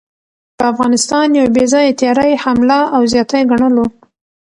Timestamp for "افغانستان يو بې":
0.73-1.65